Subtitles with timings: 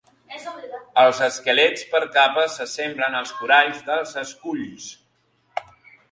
[1.01, 4.89] Els esquelets per capes s'assemblen als coralls dels esculls.